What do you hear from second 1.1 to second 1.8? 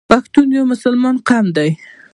قوم دی.